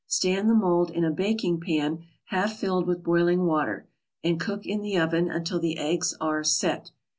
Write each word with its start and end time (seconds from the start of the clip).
Stand 0.07 0.49
the 0.49 0.55
mold 0.55 0.89
in 0.89 1.05
a 1.05 1.11
baking 1.11 1.59
pan 1.59 2.03
half 2.29 2.53
filled 2.53 2.87
with 2.87 3.03
boiling 3.03 3.45
water, 3.45 3.87
and 4.23 4.39
cook 4.39 4.65
in 4.65 4.81
the 4.81 4.97
oven, 4.97 5.29
until 5.29 5.59
the 5.59 5.77
eggs 5.77 6.15
are 6.19 6.43
"set." 6.43 6.89